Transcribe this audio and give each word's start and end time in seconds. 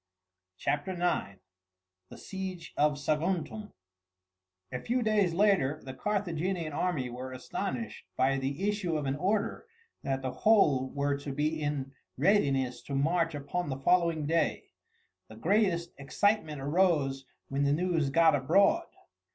CHAPTER 0.57 0.93
IX: 0.93 1.39
THE 2.09 2.17
SIEGE 2.17 2.73
OF 2.75 2.97
SAGUNTUM 2.97 3.71
A 4.71 4.79
few 4.79 5.03
days 5.03 5.31
later 5.35 5.79
the 5.83 5.93
Carthaginian 5.93 6.73
army 6.73 7.11
were 7.11 7.31
astonished 7.31 8.07
by 8.17 8.39
the 8.39 8.67
issue 8.67 8.97
of 8.97 9.05
an 9.05 9.15
order 9.15 9.67
that 10.01 10.23
the 10.23 10.31
whole 10.31 10.89
were 10.89 11.15
to 11.19 11.31
be 11.31 11.61
in 11.61 11.91
readiness 12.17 12.81
to 12.85 12.95
march 12.95 13.35
upon 13.35 13.69
the 13.69 13.77
following 13.77 14.25
day. 14.25 14.71
The 15.27 15.35
greatest 15.35 15.93
excitement 15.99 16.61
arose 16.61 17.23
when 17.49 17.63
the 17.63 17.71
news 17.71 18.09
got 18.09 18.33
abroad. 18.33 18.87